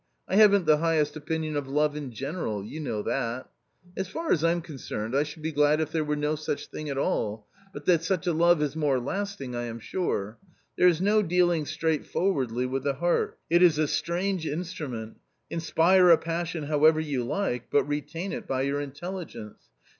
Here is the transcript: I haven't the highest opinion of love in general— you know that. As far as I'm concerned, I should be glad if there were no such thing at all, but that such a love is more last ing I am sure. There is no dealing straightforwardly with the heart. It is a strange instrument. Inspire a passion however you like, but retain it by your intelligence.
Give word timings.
I 0.27 0.35
haven't 0.35 0.65
the 0.65 0.77
highest 0.79 1.15
opinion 1.15 1.55
of 1.55 1.67
love 1.67 1.95
in 1.95 2.11
general— 2.11 2.65
you 2.65 2.79
know 2.79 3.03
that. 3.03 3.51
As 3.95 4.07
far 4.07 4.31
as 4.31 4.43
I'm 4.43 4.59
concerned, 4.61 5.15
I 5.15 5.21
should 5.21 5.43
be 5.43 5.51
glad 5.51 5.79
if 5.79 5.91
there 5.91 6.03
were 6.03 6.15
no 6.15 6.33
such 6.35 6.65
thing 6.65 6.89
at 6.89 6.97
all, 6.97 7.45
but 7.71 7.85
that 7.85 8.03
such 8.03 8.25
a 8.25 8.33
love 8.33 8.63
is 8.63 8.75
more 8.75 8.99
last 8.99 9.39
ing 9.41 9.55
I 9.55 9.65
am 9.65 9.79
sure. 9.79 10.39
There 10.75 10.87
is 10.87 11.01
no 11.01 11.21
dealing 11.21 11.67
straightforwardly 11.67 12.65
with 12.65 12.81
the 12.83 12.95
heart. 12.95 13.37
It 13.47 13.61
is 13.61 13.77
a 13.77 13.87
strange 13.87 14.47
instrument. 14.47 15.17
Inspire 15.51 16.09
a 16.09 16.17
passion 16.17 16.63
however 16.63 16.99
you 16.99 17.23
like, 17.23 17.69
but 17.69 17.83
retain 17.83 18.31
it 18.33 18.47
by 18.47 18.63
your 18.63 18.81
intelligence. 18.81 19.65